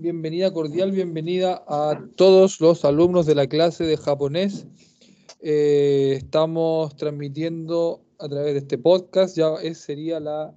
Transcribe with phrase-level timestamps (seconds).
[0.00, 4.66] bienvenida cordial, bienvenida a todos los alumnos de la clase de japonés.
[5.42, 10.54] Eh, estamos transmitiendo a través de este podcast, ya es, sería la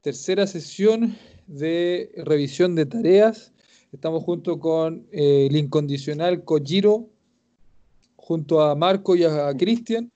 [0.00, 1.16] tercera sesión
[1.46, 3.52] de revisión de tareas.
[3.92, 7.08] Estamos junto con eh, el incondicional Kojiro,
[8.16, 10.10] junto a Marco y a, Cristian.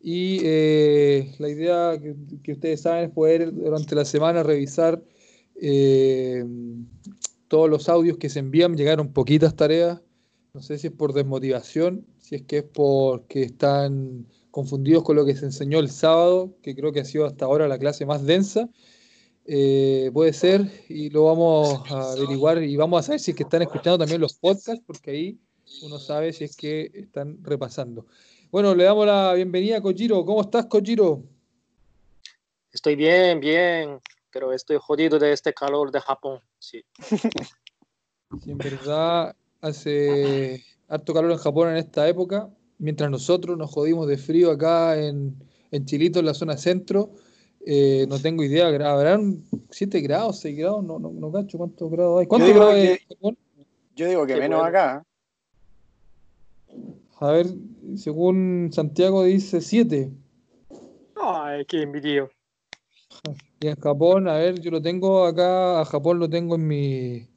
[0.00, 2.00] Y eh, la idea
[2.44, 5.02] que, ustedes saben es poder durante la semana revisar
[7.54, 10.00] todos los audios que se envían, llegaron poquitas tareas.
[10.54, 15.24] No sé si es por desmotivación, si es que es porque están confundidos con lo
[15.24, 18.26] que se enseñó el sábado, que creo que ha sido hasta ahora la clase más
[18.26, 18.68] densa.
[19.46, 23.44] Eh, puede ser, y lo vamos a averiguar y vamos a saber si es que
[23.44, 25.38] están escuchando también los podcasts, porque ahí
[25.84, 28.04] uno sabe si es que están repasando.
[28.50, 30.24] Bueno, le damos la bienvenida a Kojiro.
[30.24, 31.22] ¿Cómo estás, Kojiro?
[32.72, 34.00] Estoy bien, bien
[34.34, 36.84] pero estoy jodido de este calor de Japón, sí.
[38.42, 44.08] sí en verdad hace harto calor en Japón en esta época, mientras nosotros nos jodimos
[44.08, 45.36] de frío acá en,
[45.70, 47.12] en Chilito, en la zona centro.
[47.64, 52.20] Eh, no tengo idea, habrán 7 grados, 6 grados, no, no, no cacho cuántos grados
[52.20, 52.26] hay.
[52.26, 53.38] ¿Cuántos grados hay en Japón?
[53.94, 55.06] Yo digo que menos acá.
[57.20, 57.46] A ver,
[57.96, 60.10] según Santiago dice 7.
[61.16, 62.30] Ay, qué envidio.
[63.60, 67.28] Y en Japón, a ver, yo lo tengo acá, a Japón lo tengo en mi,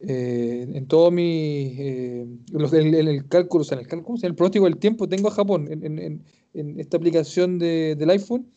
[0.00, 4.34] eh, en todo mi, eh, en, el cálculo, o sea, en el cálculo, en el
[4.34, 8.50] pronóstico del tiempo tengo a Japón en, en, en esta aplicación de, del iPhone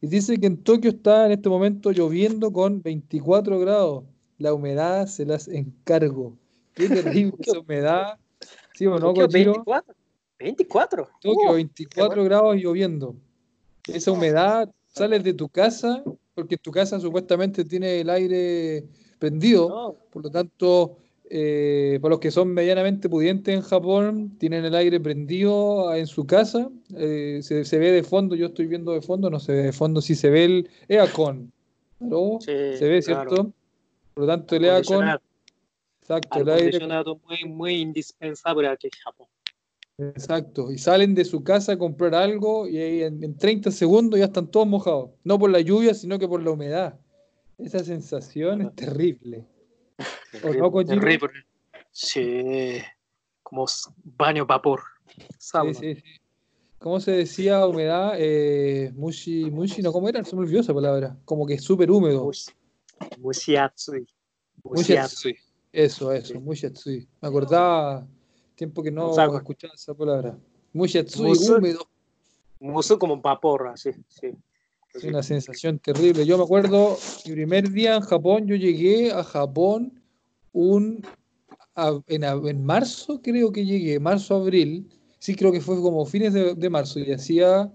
[0.00, 4.04] y dice que en Tokio está en este momento lloviendo con 24 grados.
[4.38, 6.36] La humedad se las encargo.
[6.74, 8.18] Qué terrible esa humedad.
[8.74, 9.94] ¿Sí o no, 24.
[10.38, 11.08] 24.
[11.20, 13.14] Tokio, 24 grados lloviendo.
[13.86, 16.02] Esa humedad sales de tu casa,
[16.34, 18.84] porque tu casa supuestamente tiene el aire
[19.18, 20.96] prendido, por lo tanto,
[21.28, 26.26] eh, para los que son medianamente pudientes en Japón, tienen el aire prendido en su
[26.26, 29.72] casa, eh, se, ve de fondo, yo estoy viendo de fondo, no se ve de
[29.72, 31.52] fondo, si se ve el EACON,
[32.00, 32.38] ¿no?
[32.40, 33.52] se ve, ¿cierto?
[34.14, 35.20] Por lo tanto, el EACON...
[36.00, 36.80] Exacto, el aire...
[37.24, 39.28] muy, muy indispensable aquí en Japón.
[40.08, 44.50] Exacto, y salen de su casa a comprar algo y en, 30 segundos ya están
[44.50, 45.10] todos mojados.
[45.24, 46.98] No por la lluvia, sino que por la humedad.
[47.58, 49.46] Esa sensación es terrible.
[50.40, 51.44] Terrible.
[51.92, 52.78] Sí,
[53.42, 53.66] como
[54.16, 54.80] baño vapor.
[55.38, 56.02] Sí, sí, sí.
[56.78, 58.14] ¿Cómo se decía humedad?
[58.16, 60.24] Eh, mushi, mushi, no, ¿cómo era?
[60.24, 61.14] Se me olvidó esa palabra.
[61.26, 62.30] Como que es súper húmedo.
[63.18, 64.06] Mushiatsui.
[64.64, 65.36] Mushiatsui.
[65.72, 67.06] Eso, eso, mushiatsui.
[67.20, 68.06] Me acordaba
[68.60, 70.38] Tiempo que no escuchaba esa palabra.
[70.74, 71.88] Muy húmedo.
[72.58, 74.36] Muso como vapor, sí, sí.
[74.92, 76.26] Es una sensación terrible.
[76.26, 80.02] Yo me acuerdo, mi primer día en Japón, yo llegué a Japón
[80.52, 81.02] un
[81.74, 84.90] en, marzo, creo que llegué, marzo, abril.
[85.18, 87.72] Sí, creo que fue como fines de, marzo y hacía,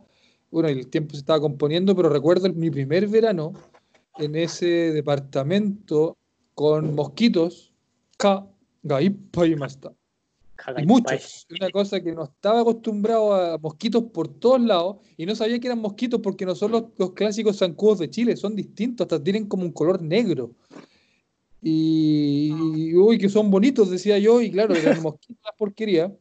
[0.52, 3.54] bueno, el tiempo se estaba componiendo, pero recuerdo mi primer verano
[4.20, 6.16] en ese departamento
[6.54, 7.74] con mosquitos.
[8.20, 8.48] Ka,
[8.84, 9.56] gaipa y
[10.78, 11.48] y muchos.
[11.50, 15.68] Una cosa que no estaba acostumbrado a mosquitos por todos lados y no sabía que
[15.68, 19.64] eran mosquitos porque no son los, clásicos zancudos de Chile, son distintos, hasta tienen como
[19.64, 20.52] un color negro.
[21.62, 26.12] Y, uy, que son bonitos, decía yo, y claro, eran mosquitos las porquerías.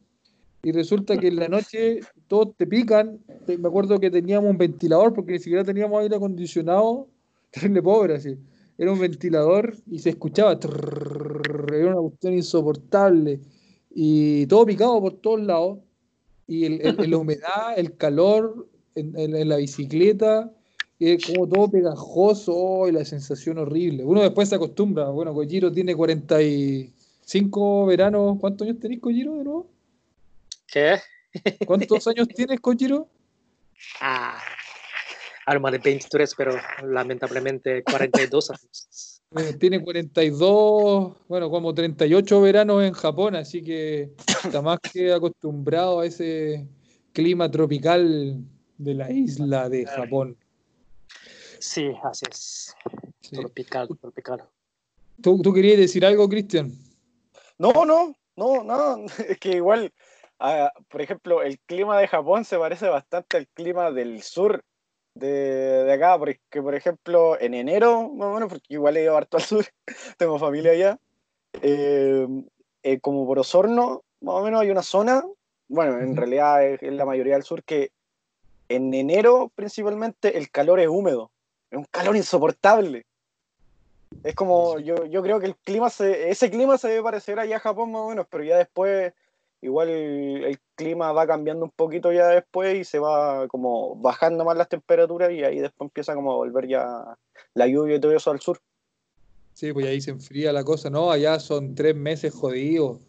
[0.63, 3.19] Y resulta que en la noche todos te pican.
[3.47, 7.07] Me acuerdo que teníamos un ventilador porque ni siquiera teníamos aire acondicionado.
[7.51, 8.35] Terrible pobre, así.
[8.77, 10.53] Era un ventilador y se escuchaba.
[10.53, 13.39] era una cuestión insoportable
[13.97, 15.79] y todo picado por todos lados,
[16.47, 20.51] y el, la humedad, el calor en, la bicicleta,
[20.99, 24.03] y como todo pegajoso y la sensación horrible.
[24.03, 25.09] Uno después se acostumbra.
[25.09, 28.37] Bueno, Kojiro tiene 45 veranos.
[28.39, 29.67] ¿Cuántos años tenés, Kojiro, de nuevo?
[30.67, 30.99] ¿Qué?
[31.65, 33.07] ¿Cuántos años tienes, Kojiro?
[34.01, 34.37] Ah,
[35.45, 39.14] algo de 23, pero lamentablemente 42 años.
[39.31, 44.11] Eh, tiene 42, bueno, como 38 veranos en Japón, así que
[44.43, 46.67] está más que acostumbrado a ese
[47.11, 48.45] clima tropical
[48.77, 50.37] de la isla de Japón.
[51.59, 52.75] Sí, así es.
[53.31, 54.43] Tropical, tropical.
[55.21, 56.71] ¿Tú, ¿Tú, querías decir algo, Cristian?
[57.57, 59.05] No, no, no, no.
[59.27, 59.91] Es que igual,
[60.39, 64.63] ah, por ejemplo, el clima de Japón se parece bastante al clima del sur
[65.15, 69.37] de, acá, porque por ejemplo en enero, más o menos, porque igual he ido harto
[69.37, 69.65] al sur,
[70.17, 70.99] tengo familia allá,
[71.61, 72.27] eh,
[72.83, 75.23] eh, como por Osorno, más o menos hay una zona,
[75.67, 77.91] bueno, en realidad es, la mayoría del sur, que
[78.69, 81.31] en enero principalmente el calor es húmedo,
[81.71, 83.05] es un calor insoportable.
[84.23, 87.57] Es como, yo, yo creo que el clima, se, ese clima se debe parecer allá
[87.57, 89.13] a Japón más o menos, pero ya después,
[89.65, 94.57] igual el, clima va cambiando un poquito ya después y se va como bajando más
[94.57, 97.17] las temperaturas y ahí después empieza como a volver ya
[97.53, 98.59] la lluvia y todo eso al sur.
[99.53, 101.11] Sí, pues ahí se enfría la cosa, ¿no?
[101.11, 102.99] Allá son tres meses jodidos.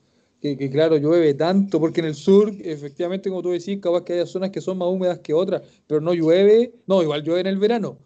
[0.41, 4.27] Que, claro, llueve tanto, porque en el sur, efectivamente, como tú decís, capaz que haya
[4.27, 7.59] zonas que son más húmedas que otras, pero no llueve, no, igual llueve en el
[7.59, 7.99] verano,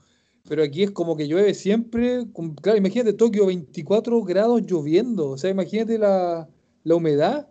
[0.49, 2.25] pero aquí es como que llueve siempre,
[2.63, 6.49] claro, imagínate Tokio, 24 grados lloviendo, o sea, imagínate la,
[6.83, 7.51] la humedad,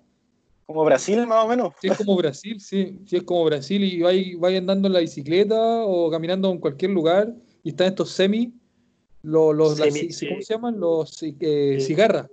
[0.70, 1.74] Como Brasil más o menos.
[1.82, 5.00] sí es como Brasil, sí, sí es como Brasil, y vais vais andando en la
[5.00, 7.34] bicicleta o caminando en cualquier lugar,
[7.64, 8.54] y están estos semi,
[9.24, 10.02] los, los Semi.
[10.30, 10.80] ¿cómo se llaman?
[10.80, 12.28] Los eh, cigarras.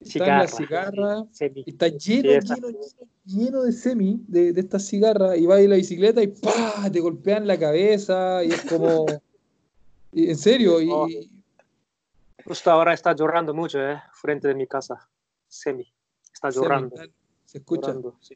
[0.00, 0.90] Está en la Cigarra.
[0.90, 1.62] cigarra, Semi.
[1.64, 5.70] y está lleno, lleno, lleno, lleno de semi, de, de estas cigarras, y vas en
[5.70, 6.90] la bicicleta y ¡pah!
[6.90, 9.06] te golpean la cabeza, y es como...
[10.12, 11.06] y en serio, y, Oh.
[12.46, 14.02] Justo ahora está llorando mucho, ¿eh?
[14.12, 15.08] Frente de mi casa.
[15.46, 15.86] Semi.
[16.32, 16.96] Está semi, llorando.
[17.54, 17.86] Se escucha.
[17.88, 18.34] llorando, sí.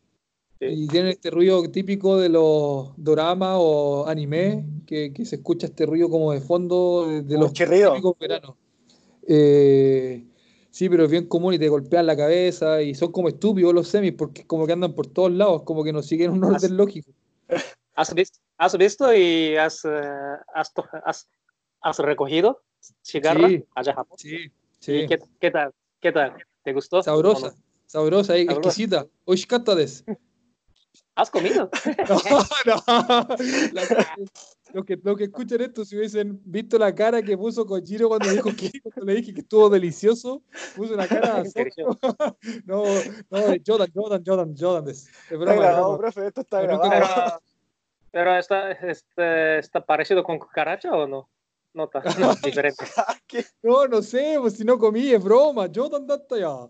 [0.61, 0.65] Sí.
[0.67, 5.87] Y tienen este ruido típico de los doramas o anime, que, que se escucha este
[5.87, 7.93] ruido como de fondo de, los chirrido.
[7.93, 8.55] típicos veranos.
[9.27, 10.25] Eh,
[10.71, 13.89] sí, pero es bien común y te golpean la cabeza y son como estúpidos los
[13.89, 17.11] semis porque como que andan por todos lados, como que no siguen un orden lógico.
[17.95, 20.01] ¿Has visto, has visto y has, eh,
[20.55, 20.73] has,
[21.05, 21.29] has-
[21.81, 22.63] has recogido
[23.03, 23.65] cigarra Sí.
[23.75, 24.19] allá en Japón?
[24.19, 24.51] Sí, ¿Y
[24.81, 25.07] sí.
[25.09, 25.73] qué, qué tal?
[26.01, 26.35] ¿Qué tal?
[26.63, 27.03] ¿Te gustó?
[27.03, 27.55] Sabrosa.
[27.89, 29.07] Sabrosa, eh, exquisita.
[29.25, 29.75] Oishikata.
[31.17, 31.69] ¿Has comido?
[32.09, 32.17] No,
[32.65, 32.83] no.
[33.73, 34.17] La-
[34.75, 38.31] los, que, los que escuchan esto, si hubiesen visto la cara que puso Kojiro cuando
[38.31, 40.43] dijo que cuando le dije que estuvo delicioso,
[40.77, 41.43] puso una cara.
[42.67, 42.85] No,
[43.31, 44.89] no, Jordan, Jordan, Jordan, Jordan.
[44.89, 45.99] Es, es Está broma, es grabado, broma.
[45.99, 47.41] profe, esto está No, no, grabado.
[47.41, 47.41] Pero,
[48.13, 51.29] pero está, este, ¿está parecido con cucaracha o no?
[51.73, 52.85] No, está no, diferente.
[53.27, 53.45] ¿Qué?
[53.63, 55.67] No, no sé, pues si no comí, es broma.
[55.75, 56.69] Jordan data ya.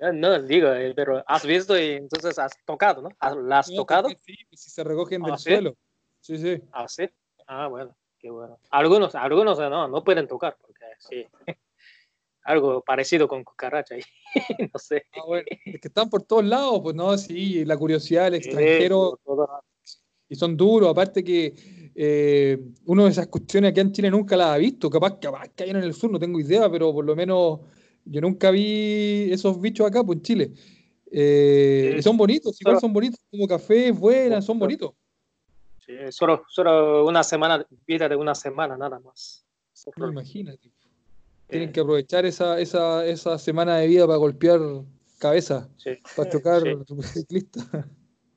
[0.00, 3.10] No, digo, eh, pero has visto y entonces has tocado, ¿no?
[3.18, 4.08] ¿Has- ¿La has tocado?
[4.08, 5.50] Sí, pues si se recogen del ¿Ah, sí?
[5.50, 5.76] suelo.
[6.20, 6.62] Sí, sí.
[6.72, 7.04] Ah, sí.
[7.46, 8.58] Ah, bueno, qué bueno.
[8.70, 11.26] Algunos, algunos eh, no, no pueden tocar porque sí.
[12.44, 14.02] Algo parecido con cucaracha y
[14.72, 15.04] no sé.
[15.12, 18.48] Ah, bueno, es que están por todos lados, pues no, sí, la curiosidad del Sí,
[18.48, 19.18] extranjero.
[19.24, 19.48] todo-
[20.28, 21.52] y son duros, aparte que
[21.94, 22.56] eh,
[22.86, 25.70] uno de esas cuestiones aquí en Chile nunca las ha visto, capaz, capaz que hay
[25.70, 27.60] en el sur, no tengo idea, pero por lo menos
[28.04, 30.52] yo nunca vi esos bichos acá, pues en Chile.
[31.12, 32.02] Eh, Sí.
[32.02, 34.92] son bonitos, igual Solo- son bonitos, como café, buenas, son bonitos.
[35.84, 39.44] sí, solo, solo una semana, vida de una semana nada más.
[39.96, 40.68] No, imagínate.
[40.68, 40.72] Eh,
[41.48, 44.60] Tienen que aprovechar esa, esa, esa semana de vida para golpear
[45.18, 46.62] cabeza, Sí, para chocar
[47.02, 47.66] ciclistas.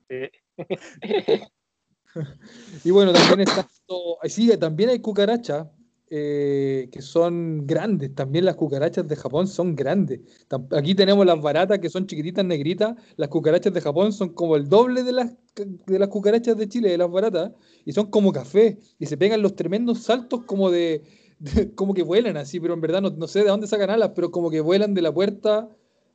[0.09, 0.30] sí.
[2.83, 5.68] Y bueno, también está esto- sí, también hay cucarachas
[6.15, 8.13] eh, que son grandes.
[8.13, 10.19] También las cucarachas de Japón son grandes.
[10.71, 12.95] Aquí tenemos las baratas que son chiquititas, negritas.
[13.18, 16.89] Las cucarachas de Japón son como el doble de las, de las cucarachas de Chile,
[16.92, 17.51] de las baratas,
[17.86, 18.77] y son como café.
[19.00, 21.04] Y se pegan los tremendos saltos como de,
[21.39, 24.12] de- como que vuelan así, pero en verdad no, no sé de dónde sacan alas,
[24.16, 25.69] pero como que vuelan de la puerta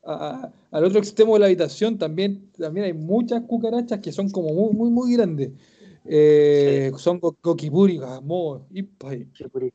[0.05, 0.13] a-
[0.45, 1.99] a- al otro extremo de la habitación.
[1.99, 5.51] También, también hay muchas cucarachas que son como muy, muy, muy grandes.
[6.05, 9.27] Eh, Son go- gokiburi, gamo, ippai.
[9.33, 9.73] Kiburi.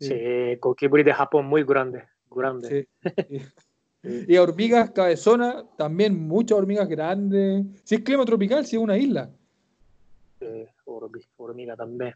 [0.00, 2.68] Sí, Kokiburi de Japón muy grande, grande.
[2.68, 2.88] sí.
[4.02, 7.66] Y hormigas cabezonas, también muchas hormigas grandes.
[7.84, 9.30] Si es clima tropical, si es una isla.
[10.40, 12.14] Eh, hormi- hormiga también.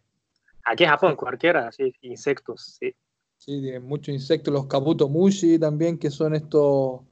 [0.64, 2.95] Aquí en Japón, cualquiera, sí, insectos, sí.
[3.37, 4.55] Sí, tienen muchos insectos.
[4.55, 7.03] Los kabutomushi también, que son estos.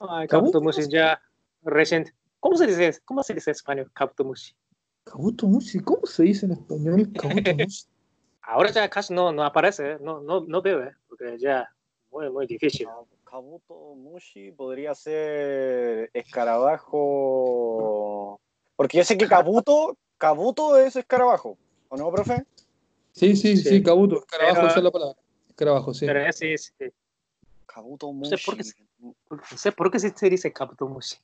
[0.00, 0.52] Ay, ¿Kabuto?
[0.60, 1.20] Kabutomushi ya
[1.60, 2.14] reciente.
[2.40, 4.54] ¿Cómo se dice, cómo se dice en español, Kabutomushi?
[5.04, 5.80] ¿Kabutomushi?
[5.80, 7.12] ¿Cómo se dice en español?
[7.12, 7.84] Kabutomushi.
[8.42, 9.98] Ahora ya casi no, no aparece, ¿eh?
[10.00, 10.94] no, no, no veo, ¿eh?
[11.08, 11.72] porque ya
[12.10, 12.88] muy, muy difícil.
[13.24, 16.10] Kabuto Mushi podría ser
[17.12, 18.40] escarabajo.
[18.76, 21.56] Porque yo sé que Kabuto, Kabuto es escarabajo,
[21.88, 22.44] ¿o no, profe?
[23.12, 23.82] Sí, sí, sí, Sí.
[23.82, 24.16] kabuto.
[24.18, 25.16] Escarabajo, Pero- esa es la palabra.
[25.48, 26.06] Escarabajo, sí.
[26.06, 26.72] Pero es, sí, sí.
[27.66, 28.44] Kabuto sé Mushi.
[28.44, 28.62] por qué
[29.00, 29.14] No
[29.56, 31.16] sé por qué se dice Kabutomushi.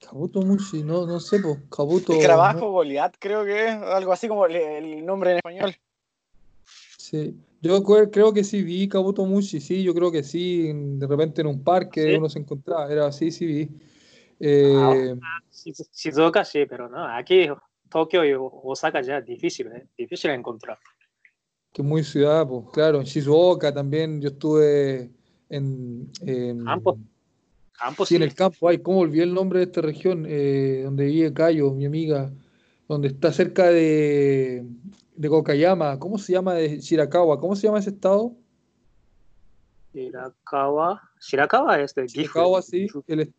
[0.00, 1.58] Kabutomushi, no, no sé, pues.
[1.70, 2.12] Kabuto.
[2.12, 5.74] Escarabajo Goliath, creo que es algo así como el, el nombre en español.
[7.10, 11.06] Sí, yo cre- creo que sí vi Kabuto Mushi, sí, yo creo que sí, de
[11.08, 12.12] repente en un parque ¿Sí?
[12.16, 13.68] uno se encontraba, era así, sí vi.
[14.38, 15.16] Eh,
[15.52, 17.48] Shiz- Shizuoka sí, pero no, aquí
[17.88, 19.88] Tokio y Osaka ya difícil, ¿eh?
[19.98, 20.78] difícil encontrar.
[21.72, 25.10] que muy ciudad, pues claro, en Shizuoka también, yo estuve
[25.48, 26.96] en, en- Campo.
[27.72, 30.26] Campos sí, en el campo, ay, ¿cómo olvidé el nombre de esta región?
[30.28, 32.30] Eh, donde vive Cayo, mi amiga,
[32.86, 34.64] donde está cerca de,
[35.20, 36.54] de Kokayama, ¿cómo se llama?
[36.54, 38.32] De Shirakawa, ¿cómo se llama ese estado?
[39.92, 41.02] Shirakawa.
[41.20, 42.20] Shirakawa es de Gifu.
[42.22, 42.80] Shirakawa, sí.
[42.84, 43.04] Gifu.
[43.06, 43.34] El,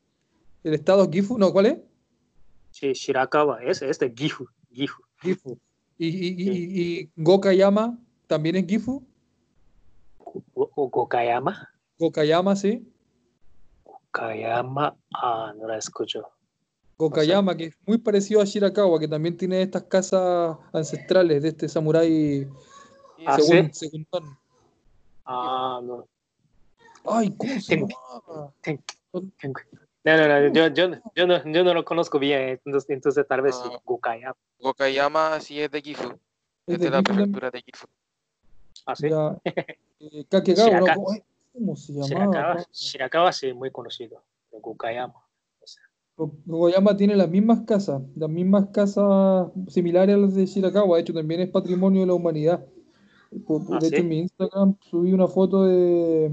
[0.64, 1.80] el estado Gifu, no, ¿cuál es?
[2.70, 4.48] Sí, Shirakawa es, es de Gifu.
[4.72, 5.02] Gifu.
[5.24, 5.58] Gifu.
[5.98, 7.98] ¿Y, y, y, y Gokayama
[8.28, 9.04] también es Gifu?
[10.54, 11.68] O Gokayama.
[11.98, 12.88] Gokayama, sí.
[13.84, 14.96] Gokayama.
[15.16, 16.30] Ah, no la escucho.
[17.02, 21.68] Gokayama, que es muy parecido a Shirakawa, que también tiene estas casas ancestrales de este
[21.68, 22.48] samurái
[23.26, 23.72] Ah, según.
[25.26, 26.08] Ah, no.
[27.06, 28.54] Ay, ¿cómo se Tengo- llamaba?
[30.04, 33.42] No, no, no, yo, yo, yo, no, yo no lo conozco bien, entonces, entonces tal
[33.42, 33.80] vez sí, Ah.
[33.86, 34.36] Gokayama.
[34.60, 36.10] Gokayama sí es de Gifu.
[36.66, 37.88] Es Es de de la prefectura de Gifu.
[38.86, 39.10] Ah, sí.
[39.10, 39.38] Ya,
[40.00, 40.96] eh, Kakegawa,
[41.54, 42.08] ¿Cómo, se llamaba?
[42.08, 44.24] Shirakawa, Shirakawa sí, muy conocido.
[44.52, 45.14] Gokayama.
[46.46, 51.14] Goyama tiene las mismas casas, las mismas casas similares a las de Shirakawa, de hecho
[51.14, 52.66] también es patrimonio de la humanidad.
[53.32, 54.02] ¿Ah, de hecho sí?
[54.02, 56.32] en mi Instagram subí una foto de,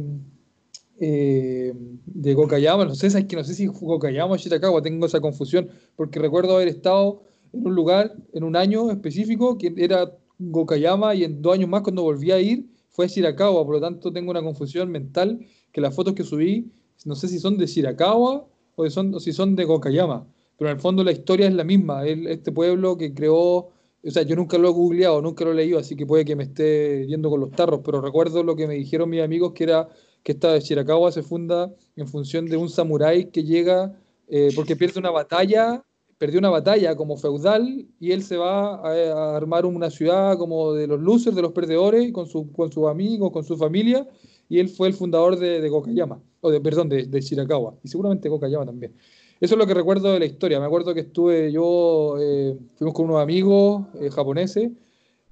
[1.00, 1.72] eh,
[2.06, 5.68] de Gokayama, no sé, es que no sé si Gokayama o Shirakawa, tengo esa confusión,
[5.96, 11.24] porque recuerdo haber estado en un lugar, en un año específico, que era Gokayama y
[11.24, 14.42] en dos años más cuando volví a ir fue Shirakawa, por lo tanto tengo una
[14.42, 16.72] confusión mental que las fotos que subí,
[17.04, 18.44] no sé si son de Shirakawa
[18.78, 21.64] o, de son, si son de Gokayama, pero en el fondo la historia es la
[21.64, 25.52] misma, el- este pueblo que creó, o sea, yo nunca lo he googleado, nunca lo
[25.52, 28.56] he leído, así que puede que me esté yendo con los tarros, pero recuerdo lo
[28.56, 29.88] que me dijeron mis amigos, que era
[30.22, 33.94] que esta de Shirakawa se funda en función de un samurái que llega
[34.28, 35.84] eh, porque pierde una batalla,
[36.18, 38.88] perdió una batalla como feudal y él se va a,
[39.32, 42.86] a armar una ciudad como de los losers, de los perdedores, con, su, con sus
[42.88, 44.06] amigos, con su familia,
[44.48, 47.88] y él fue el fundador de, de Gokayama, o de, perdón, de, de Shirakawa, y
[47.88, 48.94] seguramente Gokayama también.
[49.40, 50.58] Eso es lo que recuerdo de la historia.
[50.58, 54.70] Me acuerdo que estuve yo, eh, fuimos con unos amigos eh, japoneses,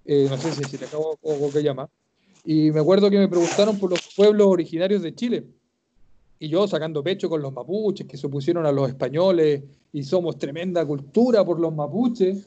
[0.04, 1.88] eh, no sé si es Shirakawa o Gokayama,
[2.44, 5.44] y me acuerdo que me preguntaron por los pueblos originarios de Chile.
[6.38, 10.38] Y yo sacando pecho con los mapuches que se opusieron a los españoles y somos
[10.38, 12.46] tremenda cultura por los mapuches.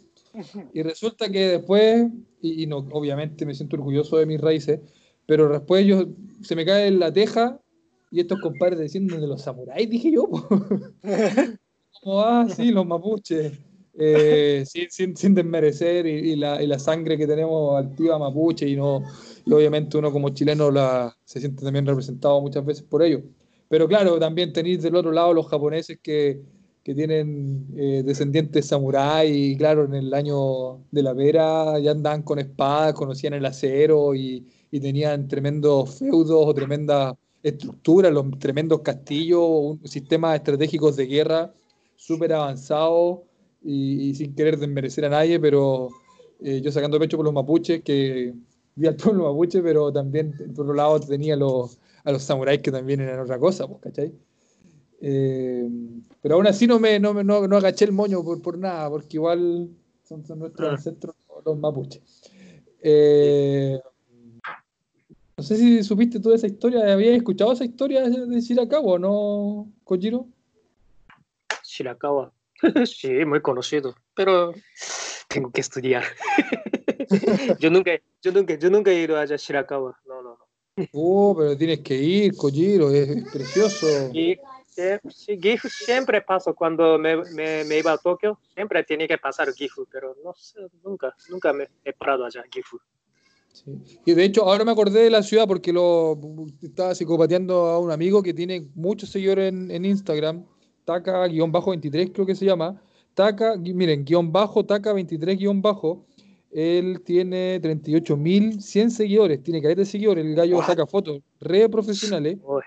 [0.74, 2.08] Y resulta que después,
[2.40, 4.80] y, y no, obviamente me siento orgulloso de mis raíces,
[5.30, 6.08] pero después yo
[6.42, 7.62] se me cae la teja
[8.10, 10.28] y estos compadres diciendo de los samuráis, dije yo.
[12.02, 13.54] Como, ah, sí, los mapuches.
[13.94, 18.68] Eh, sin, sin, sin desmerecer y, y la, y la sangre que tenemos altiva mapuche
[18.68, 19.04] y no
[19.46, 23.22] y obviamente uno como chileno la, se siente también representado muchas veces por ello.
[23.68, 26.42] Pero claro, también tenéis del otro lado los japoneses que,
[26.84, 32.24] que tienen eh, descendientes samurái y claro, en el año de la vera ya andaban
[32.24, 38.82] con espadas, conocían el acero y, y tenían tremendos feudos o tremendas estructuras, los tremendos
[38.82, 41.54] castillos, un, sistemas estratégicos de guerra
[41.96, 43.20] súper avanzados
[43.64, 45.90] y, y sin querer desmerecer a nadie, pero
[46.42, 48.34] eh, yo sacando pecho por los mapuches, que
[48.76, 52.72] vi al pueblo mapuche, pero también por otro lado tenía los, a los samuráis que
[52.72, 54.14] también eran otra cosa, pues, ¿cachai?
[55.02, 55.70] Eh,
[56.22, 59.16] pero aún así no me no, no, no agaché el moño por, por nada, porque
[59.18, 59.70] igual
[60.04, 60.72] son, son nuestros Ah.
[60.74, 62.02] ancestros los mapuches.
[62.82, 63.80] Eh,
[65.40, 69.72] no sé si supiste toda esa historia, ¿habías escuchado esa historia de Shirakawa o no,
[69.86, 70.28] Kojiro?
[71.64, 72.34] Shirakawa.
[72.86, 74.54] sí, muy conocido, pero
[75.30, 76.04] tengo que estudiar.
[77.60, 77.92] yo, nunca,
[78.22, 79.98] yo, nunca, yo nunca he ido allá a Shirakawa.
[80.06, 80.86] No, no, no.
[80.92, 83.88] Oh, pero tienes que ir, Kojiro, es, es precioso.
[84.14, 84.38] Y
[84.76, 89.18] eh, sí, Gifu siempre paso cuando me, me, me iba a Tokio, siempre tenía que
[89.18, 92.78] pasar Gifu, pero no sé, nunca, nunca me he parado allá Gifu.
[93.54, 93.72] Sí.
[94.06, 96.18] Y de hecho, ahora me acordé de la ciudad porque lo
[96.62, 100.46] estaba psicopateando a un amigo que tiene muchos seguidores en, en Instagram,
[100.86, 102.82] Taka-23 creo que se llama.
[103.14, 106.06] Taka, gui- miren, guion bajo, Taka23 guion bajo.
[106.52, 110.26] Él tiene 38.100 seguidores, tiene careta de seguidores.
[110.26, 110.66] El gallo What?
[110.68, 112.38] saca fotos re profesionales.
[112.44, 112.62] Uy,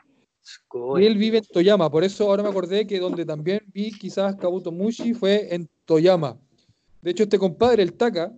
[1.02, 4.36] Y él vive en Toyama, por eso ahora me acordé que donde también vi quizás
[4.36, 6.38] Kabuto Mushi fue en Toyama.
[7.00, 8.32] De hecho, este compadre, el Taka,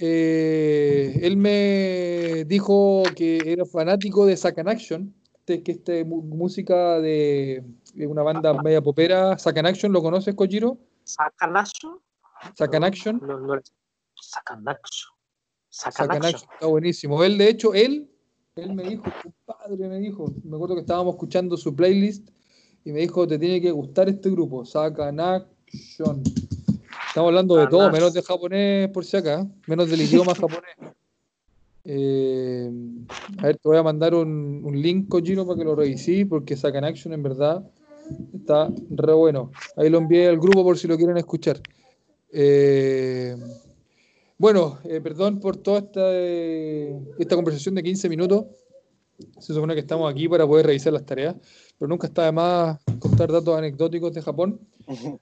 [0.00, 5.14] eh, él me dijo que era fanático de Sakan Action,
[5.44, 7.64] que este mu- música de,
[7.94, 10.78] de una banda media popera, Sakan Action, ¿lo conoces, Kojiro?
[11.04, 12.02] ¿Sakanacho?
[12.56, 13.20] Sakan Action.
[13.20, 13.60] No.
[14.14, 14.64] Sakan
[15.68, 16.26] Sakanacho.
[16.36, 17.22] Action, está buenísimo.
[17.24, 18.08] Él, de hecho, él,
[18.56, 22.28] él me dijo, compadre, me dijo, me acuerdo que estábamos escuchando su playlist
[22.84, 26.22] y me dijo, te tiene que gustar este grupo, Sakan Action.
[27.10, 30.76] Estamos hablando de todo, menos de japonés por si acá, menos del idioma japonés.
[31.84, 32.70] Eh,
[33.38, 36.56] a ver, te voy a mandar un, un link, Kojiro, para que lo revisí, porque
[36.56, 37.68] Sakan Action en verdad
[38.32, 39.50] está re bueno.
[39.76, 41.60] Ahí lo envié al grupo por si lo quieren escuchar.
[42.32, 43.36] Eh,
[44.38, 46.16] bueno, eh, perdón por toda esta,
[47.18, 48.44] esta conversación de 15 minutos.
[49.40, 51.34] Se supone que estamos aquí para poder revisar las tareas,
[51.80, 54.60] pero nunca está de más contar datos anecdóticos de Japón.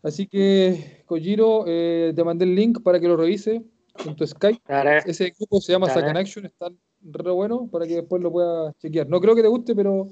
[0.02, 3.62] Así que, Kojiro, eh, te mandé el link para que lo revise
[4.04, 4.60] en tu Skype.
[5.06, 5.88] Ese grupo se llama.
[5.88, 6.68] Sacan Action, está
[7.00, 9.08] re bueno para que después lo puedas chequear.
[9.08, 10.08] No creo que te guste, pero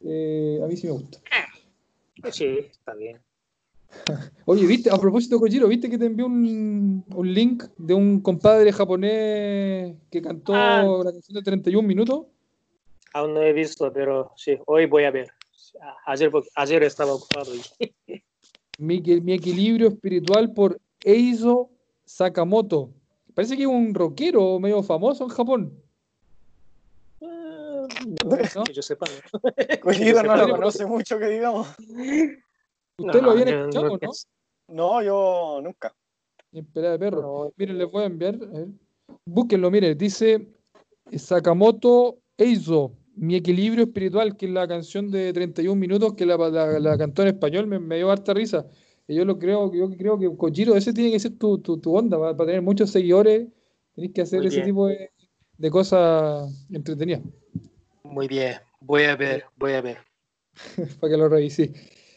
[0.00, 1.18] eh, a mí sí me gusta.
[2.32, 3.20] Sí, está bien.
[4.46, 4.90] Oye, ¿viste?
[4.90, 10.20] A propósito, Kojiro, ¿viste que te envié un, un link de un compadre japonés que
[10.20, 10.82] cantó Ah.
[11.04, 12.26] la canción de 31 minutos?
[13.12, 15.28] Aún no he visto, pero sí, hoy voy a ver.
[16.06, 17.52] Ayer, ayer estaba ocupado.
[18.76, 21.70] Mi, mi equilibrio espiritual por Eizo
[22.04, 22.90] Sakamoto.
[23.32, 25.82] Parece que es un rockero medio famoso en Japón.
[27.22, 27.86] Ah,
[28.54, 28.64] ¿no?
[28.64, 29.40] Que yo sepa, ¿no?
[30.24, 31.68] No lo conoce mucho, que digamos.
[32.98, 33.98] ¿Ustedes lo no escuchado, no?
[33.98, 34.26] pienso.
[34.68, 35.94] No, yo nunca.
[36.52, 37.22] En pelea de perro.
[37.22, 38.38] No, Miren, les voy a enviar.
[39.24, 39.96] Búsquenlo, miren.
[39.98, 40.48] Dice
[41.12, 46.78] Sakamoto Eizo, Mi equilibrio espiritual, que es la canción de 31 minutos que la, la-
[46.80, 48.66] la cantó en español, me, me dio harta risa.
[49.06, 51.94] Y yo lo creo, yo creo que Kojiro, ese tiene que ser tu, tu, tu
[51.96, 53.46] onda, para, tener muchos seguidores,
[53.94, 55.10] tenés que hacer ese tipo de,
[55.58, 57.20] de cosas entretenidas,
[58.02, 59.98] Muy bien, voy a ver, voy a ver.
[61.00, 61.72] para que lo revisé.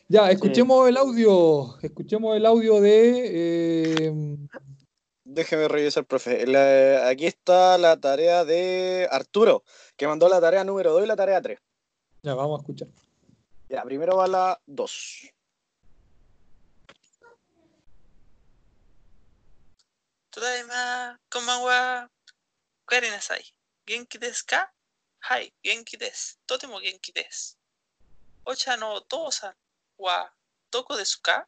[0.09, 4.07] Ya, escuchemos el audio, escuchemos el audio de...
[4.07, 4.37] eh,
[5.29, 6.47] Déjeme revisar, profe.
[6.47, 9.65] La, aquí está la tarea de Arturo,
[9.97, 11.59] que mandó la tarea número 2 y la tarea 3.
[12.23, 12.87] Ya, vamos a escuchar.
[13.67, 15.33] Ya, primero va la 2.
[20.29, 22.09] Tadaima, konbanwa,
[22.85, 23.43] kueri nasai.
[23.85, 24.71] Genki desu ka?
[25.19, 25.97] Hai, genki.
[26.45, 27.57] Totemo genki desu.
[28.45, 29.53] Ocha no otousan
[29.97, 30.31] wa
[30.71, 31.45] doko desu ka?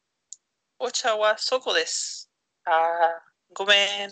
[0.79, 1.73] Ocha wa soko.
[2.65, 3.28] Ah.
[3.53, 4.11] ごめん。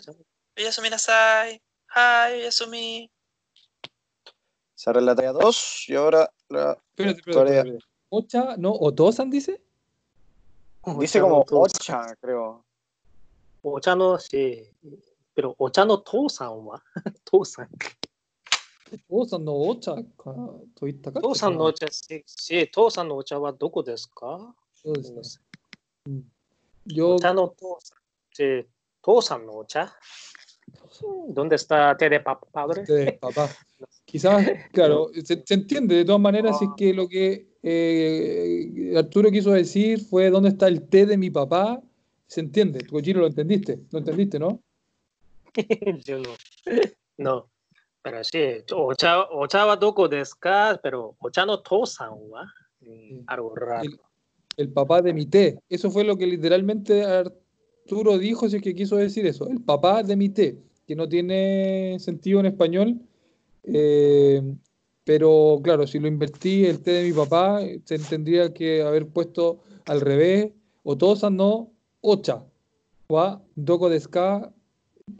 [0.57, 1.61] おやすみなさい。
[1.87, 3.09] はい、おやすみ。
[4.75, 7.79] Sara la tarea 2 y ahora la espérate, espérate, tarea.
[8.09, 8.57] ¿Ocha?
[8.57, 8.71] ¿No?
[8.73, 9.61] ¿O Dosan dice?
[10.99, 12.63] Dice como Ocha, creo.
[13.61, 14.69] Ocha no, sí.
[15.33, 16.81] Pero Ocha no Tosan wa.
[17.23, 17.69] Tosan.
[19.09, 20.03] 父さんのお茶か
[20.75, 22.23] といったか父さんのお茶し、
[22.71, 25.21] 父さんのお茶はどこですかそうですね。
[26.07, 26.09] う
[27.01, 28.01] ん、お茶の父さんっ
[28.35, 28.67] て、
[31.29, 32.83] ¿Dónde está el té de papá, padre?
[32.83, 33.49] Té de papá.
[34.03, 39.51] Quizás, claro, se, entiende de todas maneras, si es que lo que eh, Arturo quiso
[39.51, 41.81] decir fue ¿dónde está el té de mi papá?
[42.27, 44.61] Se entiende, tú, Giro, lo entendiste, lo entendiste, ¿no?
[46.05, 46.35] Yo no.
[47.17, 47.49] No.
[48.01, 48.39] Pero sí,
[48.73, 52.09] ocha, ochaba toco descas, pero ocha no tosan.
[53.27, 53.83] Algo raro.
[53.83, 53.99] El,
[54.57, 55.59] el, papá de mi té.
[55.69, 57.46] Eso fue lo que literalmente Arturo
[58.19, 59.47] dijo, si es que quiso decir eso.
[59.47, 63.01] El papá de mi té, que no tiene sentido en español.
[63.63, 64.41] eh,
[65.07, 69.59] pero claro, si lo invertí, el té de mi papá, se tendría que haber puesto
[69.85, 70.51] al revés.
[70.83, 71.71] Otosa no,
[72.01, 72.43] ocha.
[73.07, 74.51] Wa, doko desu ka,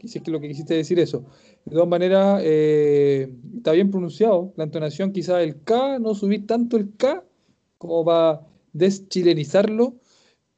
[0.04, 1.24] si es que lo que quisiste decir eso.
[1.64, 4.52] De todas maneras, eh, está bien pronunciado.
[4.56, 7.24] La entonación, quizás el K, no subí tanto el K
[7.78, 9.94] como para deschilenizarlo,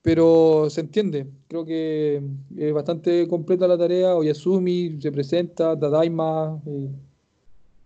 [0.03, 1.27] pero se entiende.
[1.49, 2.23] Creo que
[2.57, 4.15] es bastante completa la tarea.
[4.17, 6.61] Oyasumi se presenta, Tadaima.
[6.67, 6.89] eh,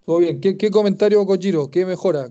[0.06, 0.40] todo bien.
[0.40, 1.70] ¿Qué, qué comentario, Kojiro?
[1.70, 2.28] ¿Qué mejora?